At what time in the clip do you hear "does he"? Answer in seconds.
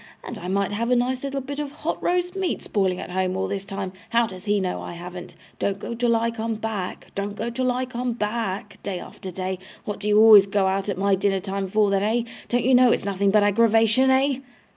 4.25-4.59